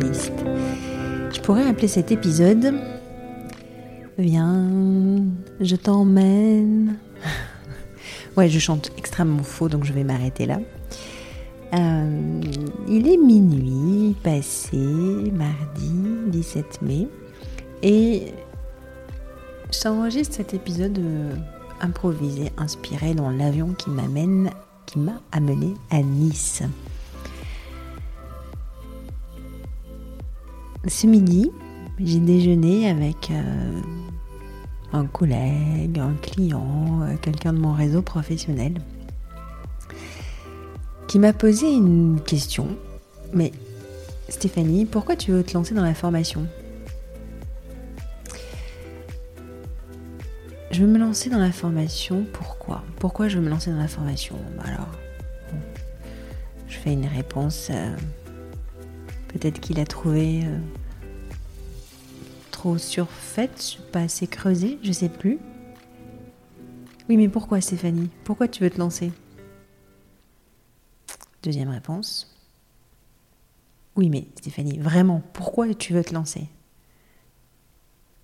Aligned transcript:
Je 0.00 1.40
pourrais 1.40 1.66
appeler 1.68 1.88
cet 1.88 2.10
épisode 2.10 2.74
Viens, 4.18 5.24
je 5.60 5.74
t'emmène. 5.74 6.96
ouais, 8.36 8.48
je 8.48 8.58
chante 8.60 8.92
extrêmement 8.96 9.42
faux, 9.42 9.68
donc 9.68 9.84
je 9.84 9.92
vais 9.92 10.04
m'arrêter 10.04 10.46
là. 10.46 10.58
Euh, 11.74 12.40
il 12.88 13.08
est 13.08 13.16
minuit 13.16 14.14
passé, 14.22 14.76
mardi 14.76 15.92
17 16.28 16.82
mai, 16.82 17.08
et 17.82 18.32
j'enregistre 19.72 20.36
cet 20.36 20.54
épisode 20.54 20.98
euh, 20.98 21.34
improvisé, 21.80 22.52
inspiré 22.56 23.14
dans 23.14 23.30
l'avion 23.30 23.74
qui 23.76 23.90
m'amène, 23.90 24.50
qui 24.86 25.00
m'a 25.00 25.20
amené 25.32 25.74
à 25.90 26.02
Nice. 26.02 26.62
Ce 30.86 31.06
midi, 31.06 31.50
j'ai 31.98 32.18
déjeuné 32.18 32.90
avec 32.90 33.30
euh, 33.30 33.80
un 34.92 35.06
collègue, 35.06 35.98
un 35.98 36.14
client, 36.20 37.00
euh, 37.02 37.14
quelqu'un 37.22 37.54
de 37.54 37.58
mon 37.58 37.72
réseau 37.72 38.02
professionnel 38.02 38.74
qui 41.08 41.18
m'a 41.18 41.32
posé 41.32 41.72
une 41.72 42.20
question. 42.20 42.68
Mais 43.32 43.52
Stéphanie, 44.28 44.84
pourquoi 44.84 45.16
tu 45.16 45.32
veux 45.32 45.42
te 45.42 45.54
lancer 45.54 45.74
dans 45.74 45.82
la 45.84 45.94
formation? 45.94 46.46
Je 50.70 50.82
veux 50.82 50.88
me 50.88 50.98
lancer 50.98 51.30
dans 51.30 51.38
la 51.38 51.52
formation, 51.52 52.26
pourquoi? 52.32 52.82
Pourquoi 52.98 53.28
je 53.28 53.38
veux 53.38 53.44
me 53.44 53.48
lancer 53.48 53.70
dans 53.70 53.78
la 53.78 53.88
formation? 53.88 54.36
Bah 54.58 54.64
Alors, 54.66 54.90
je 56.68 56.76
fais 56.76 56.92
une 56.92 57.06
réponse. 57.06 57.68
Euh, 57.70 57.96
peut-être 59.44 59.60
qu'il 59.60 59.78
a 59.78 59.84
trouvé 59.84 60.46
euh, 60.46 60.58
trop 62.50 62.78
surfaite, 62.78 63.76
pas 63.92 64.00
assez 64.00 64.26
creusée, 64.26 64.78
je 64.82 64.90
sais 64.90 65.10
plus. 65.10 65.38
Oui, 67.10 67.18
mais 67.18 67.28
pourquoi 67.28 67.60
Stéphanie? 67.60 68.08
Pourquoi 68.24 68.48
tu 68.48 68.62
veux 68.62 68.70
te 68.70 68.78
lancer? 68.78 69.12
Deuxième 71.42 71.68
réponse. 71.68 72.34
Oui, 73.96 74.08
mais 74.08 74.28
Stéphanie, 74.38 74.78
vraiment, 74.78 75.20
pourquoi 75.34 75.74
tu 75.74 75.92
veux 75.92 76.02
te 76.02 76.14
lancer? 76.14 76.48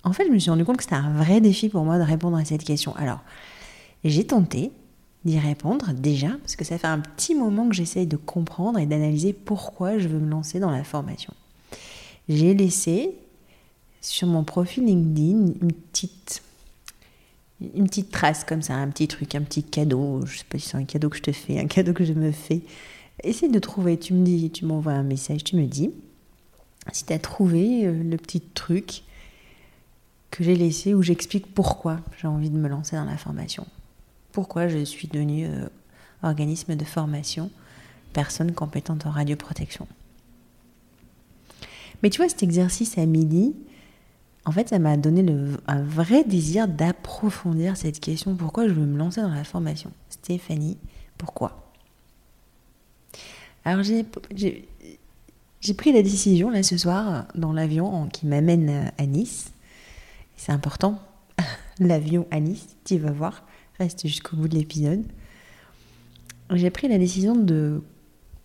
En 0.04 0.14
fait, 0.14 0.24
je 0.24 0.30
me 0.30 0.38
suis 0.38 0.50
rendu 0.50 0.64
compte 0.64 0.78
que 0.78 0.84
c'était 0.84 0.94
un 0.94 1.12
vrai 1.12 1.42
défi 1.42 1.68
pour 1.68 1.84
moi 1.84 1.98
de 1.98 2.02
répondre 2.02 2.38
à 2.38 2.46
cette 2.46 2.64
question. 2.64 2.96
Alors, 2.96 3.20
j'ai 4.04 4.26
tenté 4.26 4.72
d'y 5.24 5.38
répondre 5.38 5.92
déjà, 5.92 6.30
parce 6.42 6.56
que 6.56 6.64
ça 6.64 6.78
fait 6.78 6.86
un 6.86 7.00
petit 7.00 7.34
moment 7.34 7.68
que 7.68 7.74
j'essaye 7.74 8.06
de 8.06 8.16
comprendre 8.16 8.78
et 8.78 8.86
d'analyser 8.86 9.32
pourquoi 9.32 9.98
je 9.98 10.08
veux 10.08 10.18
me 10.18 10.30
lancer 10.30 10.60
dans 10.60 10.70
la 10.70 10.84
formation. 10.84 11.34
J'ai 12.28 12.54
laissé 12.54 13.14
sur 14.00 14.28
mon 14.28 14.44
profil 14.44 14.84
LinkedIn 14.86 15.52
une 15.60 15.72
petite, 15.72 16.42
une 17.60 17.86
petite 17.86 18.10
trace 18.10 18.44
comme 18.44 18.62
ça, 18.62 18.74
un 18.74 18.88
petit 18.88 19.08
truc, 19.08 19.34
un 19.34 19.42
petit 19.42 19.62
cadeau. 19.62 20.24
Je 20.24 20.38
sais 20.38 20.44
pas 20.48 20.58
si 20.58 20.68
c'est 20.68 20.76
un 20.76 20.84
cadeau 20.84 21.10
que 21.10 21.16
je 21.16 21.22
te 21.22 21.32
fais, 21.32 21.58
un 21.58 21.66
cadeau 21.66 21.92
que 21.92 22.04
je 22.04 22.14
me 22.14 22.32
fais. 22.32 22.62
Essaye 23.22 23.50
de 23.50 23.58
trouver, 23.58 23.98
tu 23.98 24.14
me 24.14 24.24
dis, 24.24 24.50
tu 24.50 24.64
m'envoies 24.64 24.92
un 24.92 25.02
message, 25.02 25.44
tu 25.44 25.56
me 25.56 25.66
dis 25.66 25.90
si 26.92 27.04
tu 27.04 27.12
as 27.12 27.18
trouvé 27.18 27.86
euh, 27.86 28.02
le 28.02 28.16
petit 28.16 28.40
truc 28.40 29.02
que 30.30 30.44
j'ai 30.44 30.54
laissé 30.54 30.94
où 30.94 31.02
j'explique 31.02 31.52
pourquoi 31.52 32.00
j'ai 32.20 32.28
envie 32.28 32.50
de 32.50 32.56
me 32.56 32.68
lancer 32.68 32.96
dans 32.96 33.04
la 33.04 33.16
formation. 33.16 33.66
Pourquoi 34.32 34.68
je 34.68 34.84
suis 34.84 35.08
devenue 35.08 35.46
euh, 35.46 35.68
organisme 36.22 36.76
de 36.76 36.84
formation, 36.84 37.50
personne 38.12 38.52
compétente 38.52 39.06
en 39.06 39.10
radioprotection. 39.10 39.86
Mais 42.02 42.10
tu 42.10 42.18
vois, 42.18 42.28
cet 42.28 42.42
exercice 42.42 42.98
à 42.98 43.06
midi, 43.06 43.54
en 44.44 44.52
fait, 44.52 44.70
ça 44.70 44.78
m'a 44.78 44.96
donné 44.96 45.24
un 45.66 45.82
vrai 45.82 46.24
désir 46.24 46.66
d'approfondir 46.66 47.76
cette 47.76 48.00
question. 48.00 48.34
Pourquoi 48.34 48.68
je 48.68 48.72
veux 48.72 48.86
me 48.86 48.96
lancer 48.96 49.20
dans 49.20 49.34
la 49.34 49.44
formation? 49.44 49.92
Stéphanie, 50.08 50.78
pourquoi? 51.18 51.72
Alors 53.64 53.82
j'ai 53.82 55.74
pris 55.74 55.92
la 55.92 56.02
décision 56.02 56.48
là 56.48 56.62
ce 56.62 56.78
soir 56.78 57.26
dans 57.34 57.52
l'avion 57.52 58.08
qui 58.08 58.26
m'amène 58.26 58.90
à 58.96 59.04
Nice. 59.04 59.52
C'est 60.38 60.52
important, 60.52 60.98
l'avion 61.78 62.26
à 62.30 62.40
Nice, 62.40 62.66
tu 62.86 62.96
vas 62.96 63.12
voir, 63.12 63.44
reste 63.80 64.06
jusqu'au 64.06 64.36
bout 64.36 64.48
de 64.48 64.56
l'épisode. 64.56 65.02
J'ai 66.52 66.70
pris 66.70 66.86
la 66.86 66.98
décision 66.98 67.34
de 67.34 67.82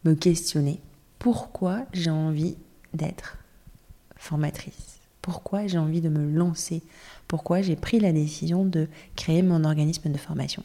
me 0.06 0.14
questionner 0.14 0.80
pourquoi 1.20 1.86
j'ai 1.92 2.10
envie 2.10 2.56
d'être 2.94 3.38
formatrice? 4.16 5.00
Pourquoi 5.22 5.68
j'ai 5.68 5.78
envie 5.78 6.02
de 6.02 6.10
me 6.10 6.32
lancer, 6.32 6.84
pourquoi 7.28 7.62
j'ai 7.62 7.76
pris 7.76 8.00
la 8.00 8.14
décision 8.14 8.64
de 8.64 8.88
créer 9.16 9.42
mon 9.42 9.64
organisme 9.64 10.10
de 10.12 10.18
formation? 10.18 10.64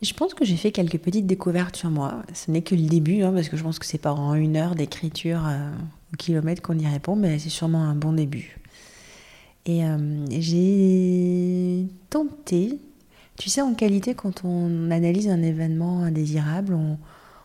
Je 0.00 0.12
pense 0.14 0.34
que 0.34 0.44
j'ai 0.44 0.56
fait 0.56 0.70
quelques 0.70 0.98
petites 0.98 1.26
découvertes 1.26 1.76
sur 1.76 1.90
moi. 1.90 2.22
Ce 2.32 2.50
n'est 2.50 2.62
que 2.62 2.74
le 2.74 2.82
début, 2.82 3.22
hein, 3.22 3.32
parce 3.32 3.48
que 3.48 3.56
je 3.56 3.62
pense 3.62 3.78
que 3.78 3.86
c'est 3.86 3.98
pas 3.98 4.12
en 4.12 4.34
une 4.34 4.56
heure 4.56 4.74
d'écriture 4.74 5.42
euh, 5.46 5.70
au 6.12 6.16
kilomètre 6.16 6.62
qu'on 6.62 6.78
y 6.78 6.86
répond, 6.86 7.16
mais 7.16 7.38
c'est 7.38 7.48
sûrement 7.48 7.82
un 7.82 7.94
bon 7.94 8.12
début. 8.12 8.58
Et 9.66 9.84
euh, 9.84 10.26
j'ai 10.30 11.86
tenté, 12.10 12.78
tu 13.38 13.48
sais, 13.48 13.62
en 13.62 13.74
qualité, 13.74 14.14
quand 14.14 14.44
on 14.44 14.90
analyse 14.90 15.28
un 15.28 15.42
événement 15.42 16.02
indésirable, 16.02 16.78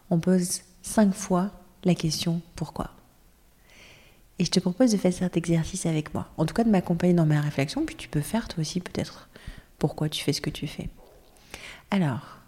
on, 0.09 0.19
pose 0.19 0.61
cinq 0.81 1.13
fois 1.13 1.51
la 1.85 1.95
question 1.95 2.41
pourquoi? 2.55 2.91
Et 4.37 4.45
je 4.45 4.51
te 4.51 4.59
propose 4.59 4.91
de 4.91 4.97
faire 4.97 5.13
cet 5.13 5.37
exercice 5.37 5.85
avec 5.85 6.13
moi. 6.13 6.29
En 6.37 6.45
tout 6.45 6.53
cas, 6.53 6.63
de 6.63 6.69
m'accompagner 6.69 7.13
dans 7.13 7.25
ma 7.25 7.41
réflexion, 7.41 7.85
puis 7.85 7.95
tu 7.95 8.09
peux 8.09 8.21
faire 8.21 8.47
toi 8.47 8.61
aussi 8.61 8.79
peut-être 8.79 9.29
pourquoi 9.77 10.09
tu 10.09 10.23
fais 10.23 10.33
ce 10.33 10.41
que 10.41 10.49
tu 10.49 10.67
fais. 10.67 10.89
Alors, 11.91 12.39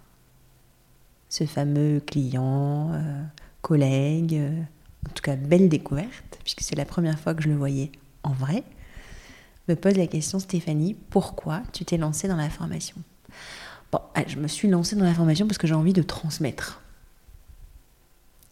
ce 1.30 1.46
fameux 1.46 2.02
client, 2.02 2.92
euh, 2.94 3.24
collègue, 3.62 4.36
euh, 4.36 4.62
en 5.10 5.14
tout 5.14 5.24
cas 5.24 5.36
belle 5.38 5.70
découverte, 5.70 6.40
puisque 6.44 6.62
c'est 6.62 6.76
la 6.76 6.86
première 6.86 7.20
fois 7.20 7.34
que 7.34 7.42
je 7.42 7.50
le 7.50 7.56
voyais 7.56 7.92
en 8.24 8.34
vrai, 8.34 8.64
me 9.68 9.76
pose 9.76 9.96
la 9.96 10.08
question 10.08 10.40
Stéphanie, 10.40 10.96
pourquoi 11.10 11.62
tu 11.72 11.86
t'es 11.86 11.98
lancée 11.98 12.28
dans 12.28 12.36
la 12.36 12.50
formation? 12.50 12.96
Bon, 13.92 14.00
je 14.28 14.38
me 14.38 14.48
suis 14.48 14.68
lancée 14.68 14.96
dans 14.96 15.06
la 15.06 15.14
formation 15.14 15.48
parce 15.48 15.58
que 15.58 15.68
j'ai 15.68 15.74
envie 15.74 15.94
de 15.94 16.02
transmettre 16.02 16.82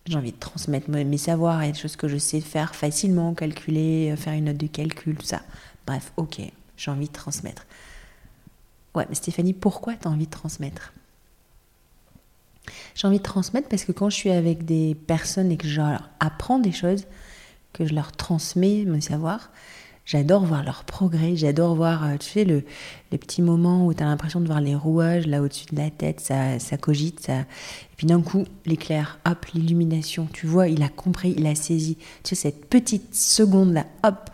j'ai 0.09 0.17
envie 0.17 0.31
de 0.31 0.39
transmettre 0.39 0.89
mes 0.89 1.17
savoirs 1.17 1.61
et 1.61 1.71
des 1.71 1.77
choses 1.77 1.95
que 1.95 2.07
je 2.07 2.17
sais 2.17 2.41
faire 2.41 2.73
facilement, 2.73 3.33
calculer, 3.33 4.11
euh, 4.11 4.15
faire 4.15 4.33
une 4.33 4.45
note 4.45 4.57
de 4.57 4.67
calcul, 4.67 5.15
tout 5.15 5.25
ça. 5.25 5.41
Bref, 5.85 6.11
ok, 6.17 6.41
j'ai 6.77 6.91
envie 6.91 7.07
de 7.07 7.13
transmettre. 7.13 7.65
Ouais, 8.95 9.05
mais 9.07 9.15
Stéphanie, 9.15 9.53
pourquoi 9.53 9.95
tu 9.95 10.07
as 10.07 10.11
envie 10.11 10.25
de 10.25 10.31
transmettre? 10.31 10.93
J'ai 12.95 13.07
envie 13.07 13.19
de 13.19 13.23
transmettre 13.23 13.69
parce 13.69 13.85
que 13.85 13.91
quand 13.91 14.09
je 14.09 14.15
suis 14.15 14.31
avec 14.31 14.65
des 14.65 14.95
personnes 14.95 15.51
et 15.51 15.57
que 15.57 15.67
je 15.67 15.79
leur 15.79 16.09
apprends 16.19 16.59
des 16.59 16.71
choses, 16.71 17.05
que 17.73 17.85
je 17.85 17.93
leur 17.93 18.11
transmets 18.11 18.85
mon 18.85 19.01
savoir, 19.01 19.51
J'adore 20.09 20.43
voir 20.43 20.63
leur 20.63 20.85
progrès, 20.85 21.35
j'adore 21.35 21.75
voir, 21.75 22.03
euh, 22.03 22.17
tu 22.17 22.27
sais, 22.27 22.43
le, 22.43 22.63
les 23.11 23.19
petits 23.19 23.43
moments 23.43 23.85
où 23.85 23.93
tu 23.93 24.01
as 24.01 24.07
l'impression 24.07 24.41
de 24.41 24.47
voir 24.47 24.59
les 24.59 24.73
rouages 24.73 25.27
là 25.27 25.39
au-dessus 25.39 25.67
de 25.67 25.75
la 25.75 25.91
tête, 25.91 26.19
ça, 26.19 26.57
ça 26.57 26.77
cogite, 26.77 27.19
ça... 27.19 27.41
et 27.41 27.45
puis 27.95 28.07
d'un 28.07 28.19
coup, 28.19 28.45
l'éclair, 28.65 29.19
hop, 29.27 29.45
l'illumination, 29.53 30.27
tu 30.33 30.47
vois, 30.47 30.67
il 30.67 30.81
a 30.81 30.89
compris, 30.89 31.35
il 31.37 31.45
a 31.45 31.53
saisi. 31.53 31.95
Tu 32.23 32.29
sais, 32.29 32.35
cette 32.35 32.65
petite 32.65 33.13
seconde-là, 33.13 33.85
hop, 34.03 34.31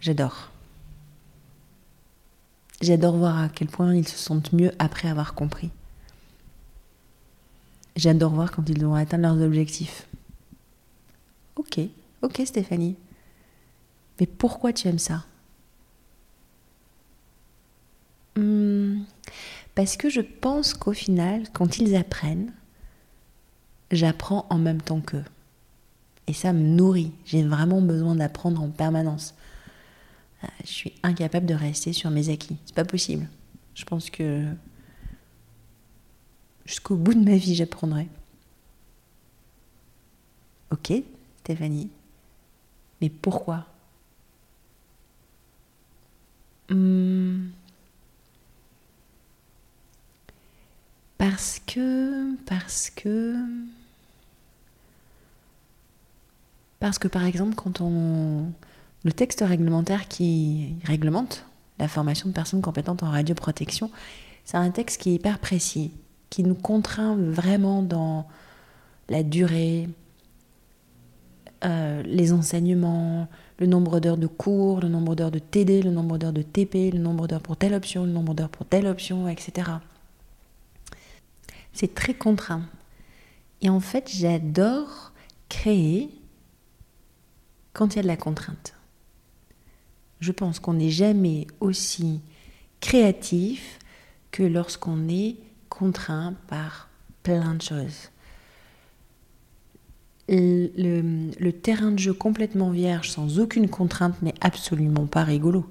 j'adore. 0.00 0.48
J'adore 2.80 3.18
voir 3.18 3.38
à 3.38 3.50
quel 3.50 3.68
point 3.68 3.94
ils 3.94 4.08
se 4.08 4.16
sentent 4.16 4.54
mieux 4.54 4.72
après 4.78 5.08
avoir 5.08 5.34
compris. 5.34 5.68
J'adore 7.94 8.32
voir 8.32 8.52
quand 8.52 8.66
ils 8.70 8.86
ont 8.86 8.94
atteint 8.94 9.18
leurs 9.18 9.42
objectifs. 9.42 10.06
Ok, 11.56 11.78
ok 12.22 12.40
Stéphanie, 12.46 12.96
mais 14.20 14.26
pourquoi 14.26 14.72
tu 14.72 14.86
aimes 14.88 14.98
ça? 14.98 15.24
Hmm, 18.36 19.02
Parce 19.74 19.96
que 19.96 20.08
je 20.10 20.20
pense 20.20 20.74
qu'au 20.74 20.92
final, 20.92 21.44
quand 21.52 21.78
ils 21.78 21.96
apprennent, 21.96 22.52
j'apprends 23.90 24.46
en 24.50 24.58
même 24.58 24.80
temps 24.82 25.00
qu'eux. 25.00 25.24
Et 26.26 26.32
ça 26.32 26.52
me 26.52 26.60
nourrit. 26.60 27.12
J'ai 27.24 27.42
vraiment 27.42 27.80
besoin 27.82 28.14
d'apprendre 28.14 28.62
en 28.62 28.70
permanence. 28.70 29.34
Euh, 30.44 30.48
je 30.64 30.70
suis 30.70 30.92
incapable 31.02 31.46
de 31.46 31.54
rester 31.54 31.92
sur 31.92 32.10
mes 32.10 32.28
acquis. 32.30 32.56
C'est 32.66 32.74
pas 32.74 32.84
possible. 32.84 33.28
Je 33.74 33.84
pense 33.84 34.10
que 34.10 34.44
jusqu'au 36.66 36.96
bout 36.96 37.14
de 37.14 37.24
ma 37.28 37.36
vie, 37.36 37.54
j'apprendrai. 37.54 38.08
Ok, 40.70 40.92
Stéphanie. 41.42 41.90
Mais 43.00 43.08
pourquoi? 43.10 43.66
Hmm. 46.70 47.50
Parce 51.18 51.60
que, 51.66 52.36
parce 52.46 52.88
que, 52.90 53.36
Parce 56.80 56.98
que 56.98 57.06
par 57.08 57.24
exemple, 57.24 57.54
quand 57.54 57.80
on... 57.80 58.50
Le 59.04 59.12
texte 59.12 59.44
réglementaire 59.46 60.08
qui 60.08 60.74
réglemente 60.84 61.46
la 61.78 61.88
formation 61.88 62.28
de 62.28 62.34
personnes 62.34 62.60
compétentes 62.60 63.02
en 63.02 63.10
radioprotection, 63.10 63.90
c'est 64.44 64.58
un 64.58 64.70
texte 64.70 65.00
qui 65.00 65.10
est 65.10 65.14
hyper 65.14 65.38
précis, 65.38 65.92
qui 66.28 66.42
nous 66.42 66.54
contraint 66.54 67.16
vraiment 67.16 67.82
dans 67.82 68.26
la 69.08 69.22
durée, 69.22 69.88
euh, 71.64 72.02
les 72.02 72.32
enseignements, 72.32 73.28
le 73.60 73.66
nombre 73.66 74.00
d'heures 74.00 74.16
de 74.16 74.26
cours, 74.26 74.80
le 74.80 74.88
nombre 74.88 75.14
d'heures 75.14 75.30
de 75.30 75.38
TD, 75.38 75.82
le 75.82 75.90
nombre 75.90 76.16
d'heures 76.16 76.32
de 76.32 76.42
TP, 76.42 76.90
le 76.90 76.98
nombre 76.98 77.28
d'heures 77.28 77.42
pour 77.42 77.58
telle 77.58 77.74
option, 77.74 78.04
le 78.04 78.10
nombre 78.10 78.34
d'heures 78.34 78.48
pour 78.48 78.66
telle 78.66 78.86
option, 78.86 79.28
etc. 79.28 79.70
C'est 81.74 81.94
très 81.94 82.14
contraint. 82.14 82.62
Et 83.60 83.68
en 83.68 83.80
fait, 83.80 84.10
j'adore 84.10 85.12
créer 85.50 86.10
quand 87.74 87.94
il 87.94 87.96
y 87.96 87.98
a 88.00 88.02
de 88.02 88.08
la 88.08 88.16
contrainte. 88.16 88.74
Je 90.20 90.32
pense 90.32 90.58
qu'on 90.58 90.74
n'est 90.74 90.90
jamais 90.90 91.46
aussi 91.60 92.20
créatif 92.80 93.78
que 94.30 94.42
lorsqu'on 94.42 95.06
est 95.08 95.36
contraint 95.68 96.34
par 96.48 96.88
plein 97.22 97.54
de 97.54 97.62
choses 97.62 98.09
le, 100.30 101.50
terrain 101.50 101.90
de 101.90 101.98
jeu 101.98 102.12
complètement 102.12 102.70
vierge, 102.70 103.10
sans 103.10 103.38
aucune 103.38 103.68
contrainte, 103.68 104.22
n'est 104.22 104.34
absolument 104.40 105.06
pas 105.06 105.24
rigolo. 105.24 105.66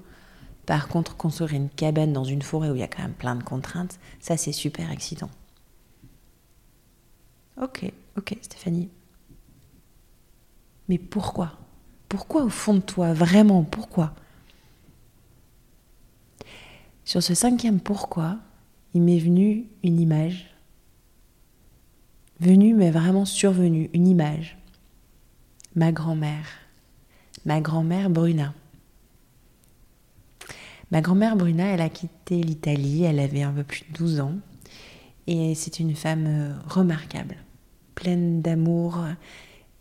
Par 0.66 0.88
contre, 0.88 1.16
construire 1.16 1.54
une 1.54 1.70
cabane 1.70 2.12
dans 2.12 2.24
une 2.24 2.42
forêt 2.42 2.70
où 2.70 2.74
il 2.74 2.80
y 2.80 2.84
a 2.84 2.88
quand 2.88 3.02
même 3.02 3.12
plein 3.12 3.34
de 3.34 3.42
contraintes, 3.42 3.98
ça 4.20 4.36
c'est 4.36 4.52
super 4.52 4.90
excitant. 4.90 5.30
Ok, 7.60 7.90
ok 8.16 8.36
Stéphanie. 8.42 8.88
Mais 10.88 10.98
pourquoi? 10.98 11.52
Pourquoi 12.08 12.44
au 12.44 12.48
fond 12.48 12.74
de 12.74 12.80
toi 12.80 13.12
Vraiment, 13.12 13.62
pourquoi? 13.62 14.14
Sur 17.04 17.22
ce 17.22 17.34
cinquième 17.34 17.80
pourquoi, 17.80 18.38
il 18.94 19.02
m'est 19.02 19.18
venu 19.18 19.66
une 19.82 20.00
image 20.00 20.49
venue, 22.40 22.74
mais 22.74 22.90
vraiment 22.90 23.24
survenue, 23.24 23.90
une 23.92 24.06
image. 24.06 24.58
Ma 25.76 25.92
grand-mère, 25.92 26.46
ma 27.44 27.60
grand-mère 27.60 28.10
Bruna. 28.10 28.54
Ma 30.90 31.00
grand-mère 31.00 31.36
Bruna, 31.36 31.66
elle 31.66 31.80
a 31.80 31.88
quitté 31.88 32.42
l'Italie, 32.42 33.04
elle 33.04 33.20
avait 33.20 33.42
un 33.42 33.52
peu 33.52 33.62
plus 33.62 33.84
de 33.88 33.96
12 33.96 34.20
ans, 34.20 34.34
et 35.26 35.54
c'est 35.54 35.78
une 35.78 35.94
femme 35.94 36.26
euh, 36.26 36.52
remarquable, 36.66 37.36
pleine 37.94 38.42
d'amour, 38.42 38.98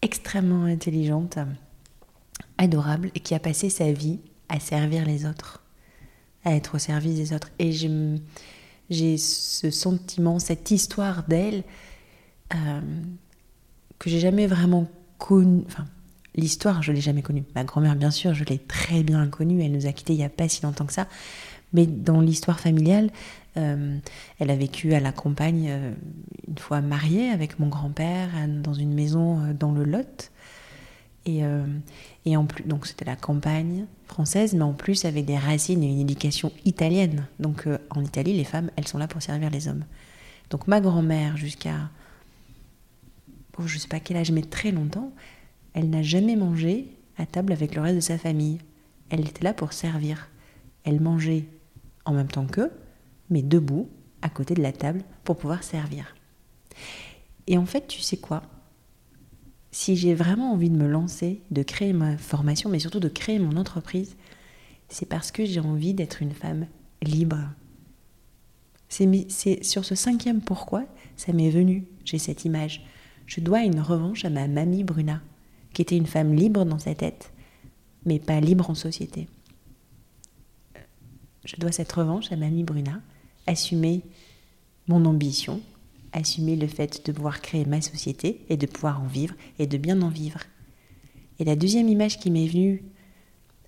extrêmement 0.04 0.66
intelligente, 0.66 1.40
adorable, 2.60 3.10
et 3.16 3.20
qui 3.20 3.34
a 3.34 3.40
passé 3.40 3.70
sa 3.70 3.92
vie 3.92 4.20
à 4.50 4.60
servir 4.60 5.06
les 5.06 5.26
autres, 5.26 5.64
à 6.44 6.54
être 6.54 6.76
au 6.76 6.80
service 6.80 7.16
des 7.16 7.34
autres. 7.34 7.50
Et 7.58 7.72
j'ai 7.72 9.18
ce 9.18 9.72
sentiment, 9.72 10.38
cette 10.38 10.70
histoire 10.70 11.24
d'elle, 11.24 11.64
euh, 12.54 12.82
que 13.98 14.10
j'ai 14.10 14.20
jamais 14.20 14.48
vraiment 14.48 14.88
connue. 15.18 15.64
Enfin, 15.68 15.86
l'histoire, 16.36 16.82
je 16.82 16.92
l'ai 16.92 17.02
jamais 17.02 17.22
connue. 17.22 17.44
Ma 17.56 17.64
grand-mère, 17.64 17.96
bien 17.96 18.12
sûr, 18.12 18.34
je 18.34 18.44
l'ai 18.44 18.58
très 18.58 19.04
bien 19.04 19.28
connue. 19.28 19.64
Elle 19.64 19.72
nous 19.72 19.86
a 19.86 19.92
quittés 19.92 20.14
il 20.14 20.18
n'y 20.18 20.24
a 20.24 20.30
pas 20.30 20.48
si 20.48 20.64
longtemps 20.64 20.86
que 20.86 20.94
ça. 20.94 21.08
Mais 21.74 21.86
dans 21.86 22.20
l'histoire 22.22 22.60
familiale, 22.60 23.12
euh, 23.58 23.98
elle 24.40 24.50
a 24.50 24.56
vécu 24.56 24.94
à 24.94 25.00
la 25.00 25.12
campagne, 25.12 25.68
euh, 25.70 25.94
une 26.48 26.58
fois 26.58 26.82
mariée 26.82 27.30
avec 27.30 27.60
mon 27.60 27.68
grand-père, 27.68 28.30
dans 28.48 28.74
une 28.74 28.94
maison 28.94 29.54
dans 29.60 29.72
le 29.72 29.84
Lot. 29.84 30.32
Et, 31.26 31.42
et 32.26 32.38
en 32.38 32.46
plus, 32.46 32.64
donc 32.64 32.88
c'était 32.88 33.06
la 33.06 33.16
campagne 33.16 33.86
française, 34.08 34.56
mais 34.56 34.64
en 34.64 34.74
plus 34.74 35.06
avec 35.06 35.26
des 35.26 35.38
racines 35.38 35.84
et 35.84 35.88
une 35.88 36.00
éducation 36.00 36.52
italienne. 36.66 37.28
Donc 37.40 37.68
en 37.92 38.04
Italie, 38.04 38.34
les 38.34 38.46
femmes, 38.46 38.72
elles 38.78 38.88
sont 38.88 38.98
là 38.98 39.08
pour 39.08 39.22
servir 39.22 39.52
les 39.52 39.68
hommes. 39.68 39.84
Donc 40.50 40.68
ma 40.68 40.82
grand-mère, 40.82 41.38
jusqu'à 41.38 41.92
je 43.68 43.76
ne 43.76 43.80
sais 43.80 43.88
pas 43.88 44.00
quel 44.00 44.18
âge, 44.18 44.32
mais 44.32 44.42
très 44.42 44.72
longtemps, 44.72 45.14
elle 45.74 45.90
n'a 45.90 46.02
jamais 46.02 46.36
mangé 46.36 46.96
à 47.18 47.26
table 47.26 47.54
avec 47.54 47.76
le 47.76 47.82
reste 47.82 47.96
de 47.96 48.02
sa 48.02 48.18
famille. 48.18 48.60
Elle 49.10 49.22
était 49.22 49.44
là 49.44 49.54
pour 49.54 49.74
servir. 49.74 50.30
Elle 50.84 51.02
mangeait 51.02 51.46
en 52.06 52.14
même 52.14 52.28
temps 52.28 52.46
qu'eux, 52.46 52.72
mais 53.30 53.42
debout, 53.42 53.90
à 54.22 54.30
côté 54.30 54.54
de 54.54 54.62
la 54.62 54.72
table, 54.72 55.04
pour 55.24 55.38
pouvoir 55.38 55.64
servir. 55.64 56.16
Et 57.48 57.58
en 57.58 57.66
fait, 57.66 57.88
tu 57.88 58.02
sais 58.02 58.18
quoi? 58.18 58.44
Si 59.72 59.96
j'ai 59.96 60.16
vraiment 60.16 60.52
envie 60.54 60.70
de 60.70 60.78
me 60.78 60.88
lancer, 60.88 61.42
de 61.52 61.62
créer 61.62 61.94
ma 61.94 62.18
formation, 62.18 62.70
mais 62.70 62.80
surtout 62.80 63.00
de 63.00 63.10
créer 63.10 63.40
mon 63.40 63.58
entreprise, 63.58 64.16
c'est 64.88 65.08
parce 65.08 65.32
que 65.32 65.46
j'ai 65.46 65.60
envie 65.60 65.94
d'être 65.94 66.22
une 66.22 66.34
femme 66.34 66.66
libre. 67.04 67.38
C'est 68.88 69.64
sur 69.64 69.86
ce 69.86 69.94
cinquième 69.94 70.42
pourquoi, 70.42 70.86
ça 71.16 71.32
m'est 71.34 71.52
venu, 71.52 71.86
j'ai 72.06 72.18
cette 72.18 72.46
image 72.46 72.84
je 73.30 73.42
dois 73.42 73.62
une 73.62 73.80
revanche 73.80 74.26
à 74.26 74.32
ma 74.32 74.48
mamie 74.48 74.84
Bruna, 74.84 75.22
qui 75.74 75.84
était 75.84 75.96
une 75.96 76.08
femme 76.08 76.34
libre 76.34 76.66
dans 76.66 76.80
sa 76.80 76.96
tête, 76.96 77.32
mais 78.04 78.18
pas 78.18 78.40
libre 78.40 78.72
en 78.72 78.74
société. 78.74 79.28
Je 81.46 81.56
dois 81.58 81.72
cette 81.72 81.92
revanche 81.92 82.32
à 82.32 82.36
mamie 82.36 82.64
Bruna, 82.64 83.02
assumer 83.46 84.02
mon 84.88 85.06
ambition, 85.06 85.62
assumer 86.12 86.56
le 86.56 86.66
fait 86.66 87.06
de 87.06 87.12
pouvoir 87.12 87.40
créer 87.40 87.66
ma 87.66 87.82
société 87.82 88.42
et 88.50 88.58
de 88.58 88.66
pouvoir 88.66 89.00
en 89.00 89.06
vivre 89.06 89.36
et 89.60 89.68
de 89.68 89.78
bien 89.78 90.02
en 90.02 90.10
vivre. 90.10 90.40
Et 91.38 91.46
la 91.46 91.56
deuxième 91.56 91.88
image 91.88 92.20
qui 92.20 92.32
m'est 92.32 92.48
venue 92.48 92.84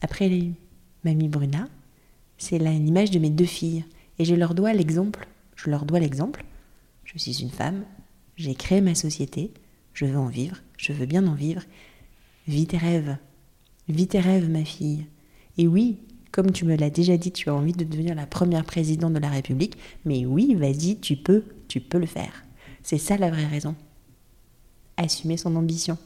après 0.02 0.28
les 0.28 0.54
mamie 1.04 1.30
Bruna, 1.30 1.70
c'est 2.40 2.58
l'image 2.58 3.12
de 3.12 3.20
mes 3.20 3.30
deux 3.30 3.46
filles. 3.46 3.86
Et 4.18 4.26
je 4.26 4.34
leur 4.34 4.56
dois 4.56 4.74
l'exemple. 4.74 5.28
Je 5.56 5.70
leur 5.70 5.86
dois 5.86 6.00
l'exemple. 6.00 6.44
Je 7.06 7.20
suis 7.20 7.44
une 7.44 7.52
femme, 7.52 7.84
j'ai 8.42 8.56
créé 8.56 8.82
ma 8.82 8.96
société, 8.96 9.52
je 9.94 10.06
veux 10.06 10.18
en 10.18 10.28
vivre, 10.28 10.58
je 10.78 10.94
veux 10.94 11.06
bien 11.06 11.28
en 11.28 11.36
vivre. 11.36 11.62
Vis 12.48 12.66
tes 12.66 12.78
rêves, 12.78 13.18
vis 13.88 14.08
tes 14.08 14.20
rêves, 14.20 14.50
ma 14.50 14.66
fille. 14.66 15.06
Et 15.60 15.68
oui, 15.68 16.00
comme 16.32 16.52
tu 16.52 16.66
me 16.66 16.76
l'as 16.76 16.90
déjà 16.90 17.18
dit, 17.18 17.32
tu 17.32 17.50
as 17.50 17.54
envie 17.54 17.74
de 17.74 17.84
devenir 17.84 18.16
la 18.16 18.26
première 18.26 18.66
présidente 18.66 19.14
de 19.14 19.20
la 19.20 19.30
République, 19.30 19.78
mais 20.06 20.26
oui, 20.26 20.56
vas-y, 20.56 21.00
tu 21.00 21.18
peux, 21.18 21.44
tu 21.68 21.82
peux 21.82 22.00
le 22.00 22.08
faire. 22.08 22.44
C'est 22.82 22.98
ça 22.98 23.16
la 23.16 23.30
vraie 23.30 23.46
raison. 23.46 23.76
Assumer 24.98 25.38
son 25.38 25.56
ambition. 25.56 26.00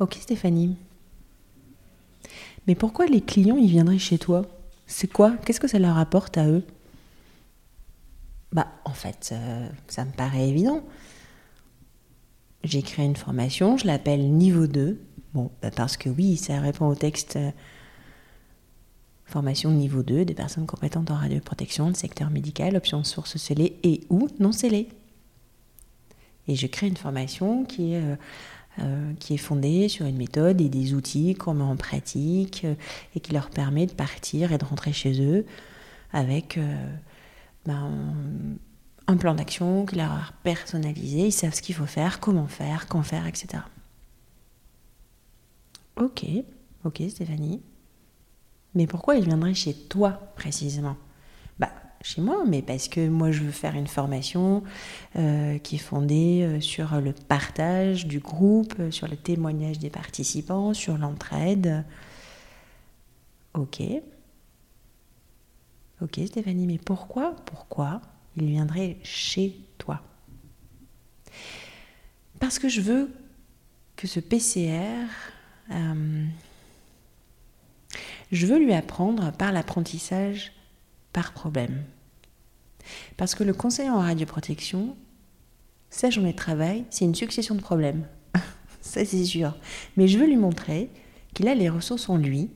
Ok 0.00 0.18
Stéphanie. 0.20 0.76
Mais 2.66 2.74
pourquoi 2.74 3.06
les 3.06 3.22
clients 3.22 3.56
ils 3.56 3.70
viendraient 3.70 3.98
chez 3.98 4.18
toi? 4.18 4.42
C'est 4.86 5.10
quoi? 5.10 5.34
Qu'est-ce 5.46 5.60
que 5.60 5.68
ça 5.68 5.78
leur 5.78 5.96
apporte 5.96 6.36
à 6.36 6.46
eux? 6.46 6.62
Bah, 8.54 8.68
en 8.84 8.92
fait, 8.92 9.30
euh, 9.32 9.68
ça 9.88 10.04
me 10.04 10.12
paraît 10.12 10.48
évident. 10.48 10.84
J'ai 12.62 12.82
créé 12.82 13.04
une 13.04 13.16
formation, 13.16 13.76
je 13.76 13.86
l'appelle 13.86 14.30
niveau 14.30 14.68
2. 14.68 14.98
Bon, 15.34 15.50
bah, 15.60 15.72
parce 15.74 15.96
que 15.96 16.08
oui, 16.08 16.36
ça 16.36 16.60
répond 16.60 16.86
au 16.86 16.94
texte 16.94 17.34
euh, 17.34 17.50
formation 19.26 19.72
niveau 19.72 20.04
2 20.04 20.24
des 20.24 20.34
personnes 20.34 20.66
compétentes 20.66 21.10
en 21.10 21.16
radioprotection, 21.16 21.88
le 21.88 21.94
secteur 21.94 22.30
médical, 22.30 22.76
option 22.76 23.02
source 23.02 23.38
scellée 23.38 23.76
et 23.82 24.02
ou 24.08 24.28
non 24.38 24.52
scellée. 24.52 24.88
Et 26.46 26.54
je 26.54 26.68
crée 26.68 26.86
une 26.86 26.96
formation 26.96 27.64
qui 27.64 27.94
est, 27.94 28.02
euh, 28.78 29.12
qui 29.18 29.34
est 29.34 29.38
fondée 29.38 29.88
sur 29.88 30.06
une 30.06 30.16
méthode 30.16 30.60
et 30.60 30.68
des 30.68 30.94
outils 30.94 31.34
qu'on 31.34 31.54
met 31.54 31.64
en 31.64 31.74
pratique 31.74 32.64
et 33.16 33.20
qui 33.20 33.32
leur 33.32 33.50
permet 33.50 33.86
de 33.86 33.94
partir 33.94 34.52
et 34.52 34.58
de 34.58 34.64
rentrer 34.64 34.92
chez 34.92 35.20
eux 35.20 35.44
avec 36.12 36.58
ben, 37.66 38.58
un 39.06 39.16
plan 39.16 39.34
d'action 39.34 39.86
qui 39.86 39.96
leur 39.96 40.32
personnalisé, 40.42 41.26
ils 41.26 41.32
savent 41.32 41.54
ce 41.54 41.62
qu'il 41.62 41.74
faut 41.74 41.86
faire, 41.86 42.20
comment 42.20 42.46
faire, 42.46 42.88
quand 42.88 43.02
faire, 43.02 43.26
etc. 43.26 43.62
Ok, 45.96 46.24
ok 46.84 47.02
Stéphanie. 47.08 47.62
Mais 48.74 48.86
pourquoi 48.86 49.16
ils 49.16 49.24
viendraient 49.24 49.54
chez 49.54 49.74
toi 49.74 50.10
précisément? 50.34 50.96
Bah 51.58 51.70
chez 52.02 52.20
moi, 52.20 52.44
mais 52.46 52.60
parce 52.60 52.88
que 52.88 53.08
moi 53.08 53.30
je 53.30 53.42
veux 53.44 53.52
faire 53.52 53.76
une 53.76 53.86
formation 53.86 54.62
euh, 55.16 55.58
qui 55.58 55.76
est 55.76 55.78
fondée 55.78 56.42
euh, 56.42 56.60
sur 56.60 57.00
le 57.00 57.12
partage 57.12 58.06
du 58.06 58.18
groupe, 58.18 58.74
euh, 58.80 58.90
sur 58.90 59.08
le 59.08 59.16
témoignage 59.16 59.78
des 59.78 59.90
participants, 59.90 60.74
sur 60.74 60.98
l'entraide. 60.98 61.84
Ok. 63.54 63.80
Ok 66.00 66.20
Stéphanie, 66.26 66.66
mais 66.66 66.78
pourquoi, 66.78 67.36
pourquoi 67.46 68.00
il 68.36 68.46
viendrait 68.46 68.98
chez 69.02 69.56
toi? 69.78 70.02
Parce 72.40 72.58
que 72.58 72.68
je 72.68 72.80
veux 72.80 73.10
que 73.96 74.06
ce 74.06 74.20
PCR, 74.20 75.06
euh, 75.70 76.26
je 78.32 78.46
veux 78.46 78.58
lui 78.58 78.74
apprendre 78.74 79.32
par 79.32 79.52
l'apprentissage 79.52 80.52
par 81.12 81.32
problème. 81.32 81.84
Parce 83.16 83.34
que 83.34 83.44
le 83.44 83.54
conseil 83.54 83.88
en 83.88 84.00
radioprotection, 84.00 84.96
sa 85.90 86.10
journée 86.10 86.32
de 86.32 86.36
travail, 86.36 86.84
c'est 86.90 87.04
une 87.04 87.14
succession 87.14 87.54
de 87.54 87.60
problèmes. 87.60 88.06
Ça, 88.80 89.04
c'est 89.04 89.24
sûr. 89.24 89.56
Mais 89.96 90.08
je 90.08 90.18
veux 90.18 90.26
lui 90.26 90.36
montrer 90.36 90.90
qu'il 91.32 91.48
a 91.48 91.54
les 91.54 91.68
ressources 91.68 92.08
en 92.08 92.16
lui, 92.16 92.50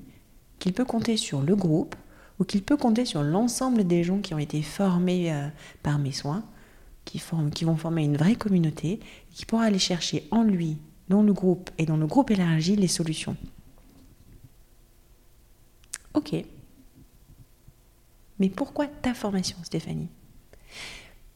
qu'il 0.58 0.72
peut 0.72 0.84
compter 0.84 1.16
sur 1.16 1.40
le 1.40 1.54
groupe 1.54 1.94
ou 2.38 2.44
qu'il 2.44 2.62
peut 2.62 2.76
compter 2.76 3.04
sur 3.04 3.22
l'ensemble 3.22 3.86
des 3.86 4.04
gens 4.04 4.20
qui 4.20 4.34
ont 4.34 4.38
été 4.38 4.62
formés 4.62 5.32
euh, 5.32 5.48
par 5.82 5.98
mes 5.98 6.12
soins, 6.12 6.44
qui, 7.04 7.22
qui 7.54 7.64
vont 7.64 7.76
former 7.76 8.04
une 8.04 8.16
vraie 8.16 8.36
communauté, 8.36 8.92
et 8.92 9.34
qui 9.34 9.46
pourra 9.46 9.64
aller 9.64 9.78
chercher 9.78 10.26
en 10.30 10.42
lui, 10.42 10.78
dans 11.08 11.22
le 11.22 11.32
groupe 11.32 11.70
et 11.78 11.86
dans 11.86 11.96
le 11.96 12.06
groupe 12.06 12.30
élargi, 12.30 12.76
les 12.76 12.88
solutions. 12.88 13.36
Ok. 16.14 16.34
Mais 18.38 18.50
pourquoi 18.50 18.86
ta 18.86 19.14
formation, 19.14 19.56
Stéphanie? 19.62 20.08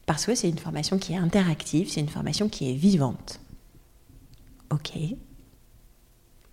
Parce 0.05 0.25
que 0.25 0.35
c'est 0.35 0.49
une 0.49 0.59
formation 0.59 0.97
qui 0.99 1.13
est 1.13 1.17
interactive, 1.17 1.89
c'est 1.89 2.01
une 2.01 2.09
formation 2.09 2.49
qui 2.49 2.69
est 2.69 2.75
vivante. 2.75 3.39
Ok. 4.69 4.93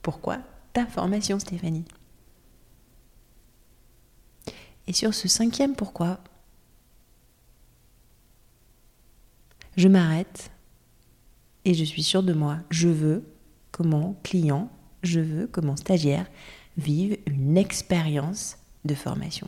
Pourquoi 0.02 0.38
ta 0.72 0.86
formation, 0.86 1.38
Stéphanie? 1.38 1.84
Et 4.90 4.92
sur 4.92 5.14
ce 5.14 5.28
cinquième 5.28 5.76
pourquoi, 5.76 6.18
je 9.76 9.86
m'arrête 9.86 10.50
et 11.64 11.74
je 11.74 11.84
suis 11.84 12.02
sûre 12.02 12.24
de 12.24 12.32
moi. 12.32 12.58
Je 12.70 12.88
veux 12.88 13.22
mon 13.84 14.14
client, 14.24 14.68
je 15.04 15.20
veux 15.20 15.46
mon 15.60 15.76
stagiaire 15.76 16.26
vive 16.76 17.16
une 17.28 17.56
expérience 17.56 18.58
de 18.84 18.96
formation. 18.96 19.46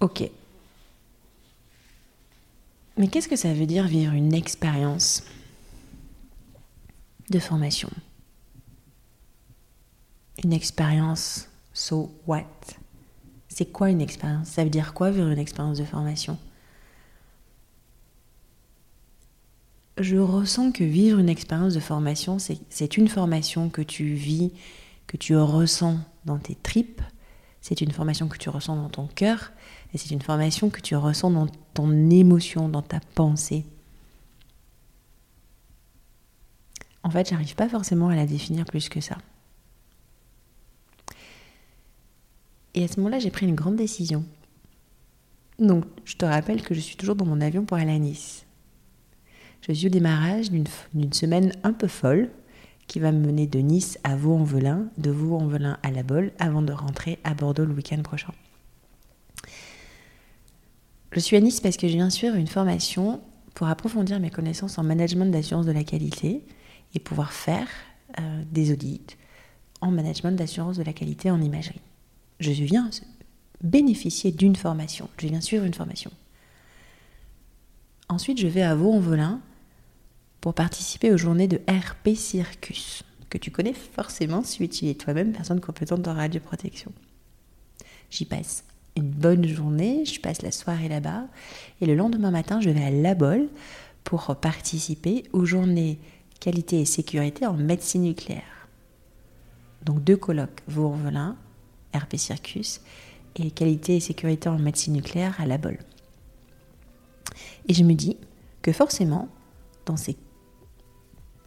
Ok. 0.00 0.30
Mais 2.96 3.08
qu'est-ce 3.08 3.28
que 3.28 3.36
ça 3.36 3.52
veut 3.52 3.66
dire 3.66 3.86
vivre 3.86 4.14
une 4.14 4.32
expérience 4.32 5.24
de 7.28 7.38
formation? 7.38 7.90
Une 10.44 10.52
expérience, 10.52 11.48
so 11.72 12.12
what? 12.26 12.44
C'est 13.48 13.66
quoi 13.66 13.90
une 13.90 14.00
expérience? 14.00 14.48
Ça 14.48 14.62
veut 14.62 14.70
dire 14.70 14.94
quoi 14.94 15.10
vivre 15.10 15.28
une 15.28 15.38
expérience 15.38 15.78
de 15.78 15.84
formation? 15.84 16.38
Je 19.98 20.16
ressens 20.16 20.70
que 20.70 20.84
vivre 20.84 21.18
une 21.18 21.28
expérience 21.28 21.74
de 21.74 21.80
formation, 21.80 22.38
c'est 22.38 22.96
une 22.96 23.08
formation 23.08 23.68
que 23.68 23.82
tu 23.82 24.14
vis, 24.14 24.52
que 25.08 25.16
tu 25.16 25.36
ressens 25.36 25.98
dans 26.24 26.38
tes 26.38 26.54
tripes, 26.54 27.02
c'est 27.60 27.80
une 27.80 27.90
formation 27.90 28.28
que 28.28 28.38
tu 28.38 28.48
ressens 28.48 28.76
dans 28.76 28.90
ton 28.90 29.08
cœur, 29.08 29.50
et 29.92 29.98
c'est 29.98 30.12
une 30.12 30.22
formation 30.22 30.70
que 30.70 30.80
tu 30.80 30.94
ressens 30.94 31.32
dans 31.32 31.48
ton 31.74 32.10
émotion, 32.10 32.68
dans 32.68 32.82
ta 32.82 33.00
pensée. 33.16 33.66
En 37.02 37.10
fait, 37.10 37.28
j'arrive 37.28 37.56
pas 37.56 37.68
forcément 37.68 38.08
à 38.08 38.14
la 38.14 38.26
définir 38.26 38.66
plus 38.66 38.88
que 38.88 39.00
ça. 39.00 39.18
Et 42.74 42.84
à 42.84 42.88
ce 42.88 42.98
moment-là, 43.00 43.18
j'ai 43.18 43.30
pris 43.30 43.46
une 43.46 43.54
grande 43.54 43.76
décision. 43.76 44.24
Donc, 45.58 45.84
je 46.04 46.16
te 46.16 46.24
rappelle 46.24 46.62
que 46.62 46.74
je 46.74 46.80
suis 46.80 46.96
toujours 46.96 47.16
dans 47.16 47.24
mon 47.24 47.40
avion 47.40 47.64
pour 47.64 47.76
aller 47.76 47.92
à 47.92 47.98
Nice. 47.98 48.46
Je 49.62 49.72
suis 49.72 49.86
au 49.86 49.90
démarrage 49.90 50.50
d'une 50.50 51.12
semaine 51.12 51.52
un 51.64 51.72
peu 51.72 51.88
folle 51.88 52.30
qui 52.86 53.00
va 53.00 53.12
me 53.12 53.24
mener 53.24 53.46
de 53.46 53.58
Nice 53.58 53.98
à 54.04 54.16
Vaux-en-Velin, 54.16 54.86
de 54.96 55.10
Vaux-en-Velin 55.10 55.78
à 55.82 55.90
La 55.90 56.02
Bolle, 56.02 56.32
avant 56.38 56.62
de 56.62 56.72
rentrer 56.72 57.18
à 57.24 57.34
Bordeaux 57.34 57.64
le 57.64 57.74
week-end 57.74 58.00
prochain. 58.02 58.32
Je 61.12 61.20
suis 61.20 61.36
à 61.36 61.40
Nice 61.40 61.60
parce 61.60 61.76
que 61.76 61.88
je 61.88 61.94
viens 61.94 62.10
suivre 62.10 62.36
une 62.36 62.46
formation 62.46 63.20
pour 63.54 63.66
approfondir 63.66 64.20
mes 64.20 64.30
connaissances 64.30 64.78
en 64.78 64.84
management 64.84 65.30
d'assurance 65.30 65.66
de 65.66 65.72
la 65.72 65.84
qualité 65.84 66.44
et 66.94 66.98
pouvoir 66.98 67.32
faire 67.32 67.66
euh, 68.18 68.42
des 68.50 68.72
audits 68.72 69.02
en 69.80 69.90
management 69.90 70.32
d'assurance 70.32 70.76
de 70.76 70.82
la 70.82 70.92
qualité 70.92 71.30
en 71.30 71.40
imagerie. 71.40 71.80
Je 72.40 72.50
viens 72.52 72.90
bénéficier 73.62 74.30
d'une 74.30 74.56
formation, 74.56 75.08
je 75.18 75.26
viens 75.26 75.40
suivre 75.40 75.64
une 75.64 75.74
formation. 75.74 76.10
Ensuite, 78.08 78.38
je 78.38 78.46
vais 78.46 78.62
à 78.62 78.74
Vaux-en-Velin 78.74 79.40
pour 80.40 80.54
participer 80.54 81.12
aux 81.12 81.16
journées 81.16 81.48
de 81.48 81.60
RP 81.68 82.14
Circus, 82.14 83.02
que 83.28 83.38
tu 83.38 83.50
connais 83.50 83.74
forcément 83.74 84.42
si 84.42 84.66
tu 84.68 84.86
es 84.86 84.94
toi-même 84.94 85.32
personne 85.32 85.60
compétente 85.60 86.06
en 86.06 86.14
radioprotection. 86.14 86.92
J'y 88.10 88.24
passe 88.24 88.64
une 88.96 89.10
bonne 89.10 89.46
journée, 89.46 90.04
je 90.04 90.20
passe 90.20 90.42
la 90.42 90.52
soirée 90.52 90.88
là-bas 90.88 91.26
et 91.80 91.86
le 91.86 91.94
lendemain 91.94 92.30
matin, 92.30 92.60
je 92.60 92.70
vais 92.70 92.84
à 92.84 92.90
La 92.90 93.14
Bolle 93.14 93.48
pour 94.04 94.34
participer 94.36 95.24
aux 95.32 95.44
journées 95.44 95.98
qualité 96.40 96.80
et 96.80 96.84
sécurité 96.84 97.46
en 97.46 97.54
médecine 97.54 98.02
nucléaire. 98.02 98.68
Donc 99.82 100.02
deux 100.02 100.16
colloques, 100.16 100.62
Vaux-en-Velin, 100.68 101.36
RP 101.94 102.16
Circus 102.16 102.80
et 103.36 103.50
qualité 103.50 103.96
et 103.96 104.00
sécurité 104.00 104.48
en 104.48 104.58
médecine 104.58 104.94
nucléaire 104.94 105.40
à 105.40 105.46
La 105.46 105.58
Bolle. 105.58 105.78
Et 107.68 107.74
je 107.74 107.84
me 107.84 107.94
dis 107.94 108.16
que 108.62 108.72
forcément, 108.72 109.28
dans 109.86 109.96
ces 109.96 110.16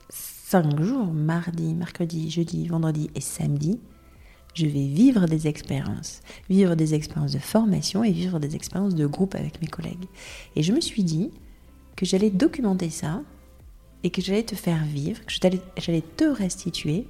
cinq 0.10 0.82
jours, 0.82 1.08
mardi, 1.08 1.74
mercredi, 1.74 2.30
jeudi, 2.30 2.68
vendredi 2.68 3.10
et 3.16 3.22
samedi, 3.22 3.80
je 4.54 4.66
vais 4.66 4.88
vivre 4.88 5.26
des 5.26 5.48
expériences, 5.48 6.22
vivre 6.50 6.76
des 6.76 6.94
expériences 6.94 7.32
de 7.32 7.40
formation 7.40 8.04
et 8.04 8.12
vivre 8.12 8.40
des 8.40 8.56
expériences 8.56 8.96
de 8.96 9.06
groupe 9.06 9.36
avec 9.36 9.62
mes 9.62 9.68
collègues. 9.68 10.06
Et 10.56 10.64
je 10.64 10.74
me 10.74 10.82
suis 10.82 11.04
dit 11.04 11.32
que 11.96 12.06
j'allais 12.06 12.30
documenter 12.30 12.90
ça 12.90 13.22
et 14.04 14.10
que 14.10 14.22
j'allais 14.22 14.44
te 14.44 14.56
faire 14.56 14.84
vivre, 14.84 15.24
que 15.26 15.32
j'allais 15.78 16.04
te 16.18 16.26
restituer. 16.26 17.08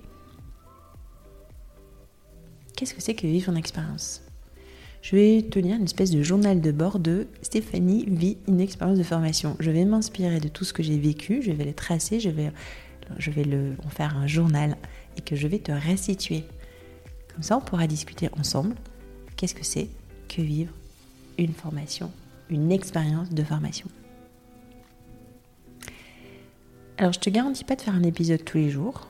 Qu'est-ce 2.81 2.95
que 2.95 3.01
c'est 3.01 3.13
que 3.13 3.27
vivre 3.27 3.51
une 3.51 3.59
expérience? 3.59 4.23
Je 5.03 5.15
vais 5.15 5.43
tenir 5.43 5.75
une 5.75 5.83
espèce 5.83 6.09
de 6.09 6.23
journal 6.23 6.61
de 6.61 6.71
bord 6.71 6.97
de 6.97 7.27
Stéphanie 7.43 8.05
vit 8.07 8.39
une 8.47 8.59
expérience 8.59 8.97
de 8.97 9.03
formation. 9.03 9.55
Je 9.59 9.69
vais 9.69 9.85
m'inspirer 9.85 10.39
de 10.39 10.47
tout 10.47 10.65
ce 10.65 10.73
que 10.73 10.81
j'ai 10.81 10.97
vécu, 10.97 11.43
je 11.43 11.51
vais 11.51 11.63
les 11.63 11.75
tracer, 11.75 12.19
je 12.19 12.29
vais, 12.31 13.43
le, 13.43 13.75
en 13.85 13.89
faire 13.89 14.17
un 14.17 14.25
journal 14.25 14.77
et 15.15 15.21
que 15.21 15.35
je 15.35 15.47
vais 15.47 15.59
te 15.59 15.71
restituer. 15.71 16.43
Comme 17.31 17.43
ça, 17.43 17.55
on 17.55 17.61
pourra 17.61 17.85
discuter 17.85 18.29
ensemble 18.39 18.73
qu'est-ce 19.35 19.53
que 19.53 19.63
c'est 19.63 19.87
que 20.27 20.41
vivre 20.41 20.73
une 21.37 21.53
formation, 21.53 22.11
une 22.49 22.71
expérience 22.71 23.29
de 23.29 23.43
formation? 23.43 23.89
Alors, 26.97 27.13
je 27.13 27.19
te 27.19 27.29
garantis 27.29 27.63
pas 27.63 27.75
de 27.75 27.81
faire 27.83 27.93
un 27.93 28.01
épisode 28.01 28.43
tous 28.43 28.57
les 28.57 28.71
jours. 28.71 29.07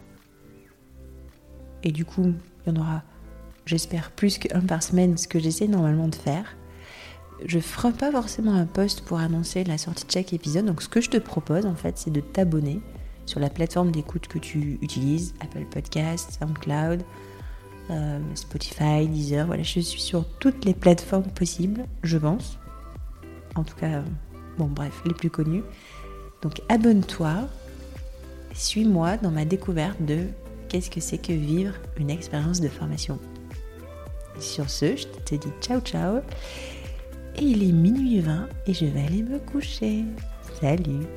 Et 1.83 1.93
du 1.93 2.03
coup, 2.03 2.33
il 2.65 2.73
y 2.73 2.77
en 2.77 2.81
aura, 2.81 3.03
j'espère, 3.65 4.11
plus 4.11 4.37
qu'un 4.37 4.61
par 4.61 4.83
semaine, 4.83 5.17
ce 5.17 5.27
que 5.27 5.39
j'essaie 5.39 5.67
normalement 5.67 6.07
de 6.07 6.15
faire. 6.15 6.55
Je 7.45 7.57
ne 7.57 7.61
ferai 7.61 7.91
pas 7.91 8.11
forcément 8.11 8.53
un 8.53 8.65
post 8.65 9.01
pour 9.01 9.19
annoncer 9.19 9.63
la 9.63 9.77
sortie 9.77 10.05
de 10.05 10.11
chaque 10.11 10.33
épisode. 10.33 10.65
Donc, 10.65 10.81
ce 10.81 10.89
que 10.89 11.01
je 11.01 11.09
te 11.09 11.17
propose, 11.17 11.65
en 11.65 11.75
fait, 11.75 11.97
c'est 11.97 12.11
de 12.11 12.21
t'abonner 12.21 12.81
sur 13.25 13.39
la 13.39 13.49
plateforme 13.49 13.91
d'écoute 13.91 14.27
que 14.27 14.37
tu 14.37 14.77
utilises, 14.81 15.33
Apple 15.39 15.65
Podcast, 15.71 16.37
SoundCloud, 16.39 17.03
euh, 17.89 18.19
Spotify, 18.35 19.07
Deezer, 19.07 19.45
voilà, 19.45 19.63
je 19.63 19.79
suis 19.79 20.01
sur 20.01 20.25
toutes 20.39 20.65
les 20.65 20.73
plateformes 20.73 21.31
possibles, 21.31 21.85
je 22.03 22.17
pense. 22.17 22.57
En 23.55 23.63
tout 23.63 23.75
cas, 23.75 24.03
bon 24.57 24.67
bref, 24.67 25.01
les 25.05 25.13
plus 25.13 25.29
connues. 25.29 25.63
Donc 26.41 26.61
abonne-toi, 26.69 27.47
suis-moi 28.53 29.17
dans 29.17 29.31
ma 29.31 29.45
découverte 29.45 30.01
de 30.03 30.27
qu'est-ce 30.69 30.89
que 30.89 31.01
c'est 31.01 31.17
que 31.17 31.33
vivre 31.33 31.73
une 31.97 32.09
expérience 32.09 32.61
de 32.61 32.69
formation. 32.69 33.19
Sur 34.41 34.69
ce, 34.69 34.95
je 34.95 35.07
te 35.25 35.35
dis 35.35 35.51
ciao 35.61 35.79
ciao. 35.79 36.17
Et 37.35 37.43
il 37.43 37.63
est 37.63 37.71
minuit 37.71 38.19
20 38.19 38.49
et 38.67 38.73
je 38.73 38.85
vais 38.85 39.01
aller 39.01 39.23
me 39.23 39.39
coucher. 39.39 40.03
Salut 40.59 41.07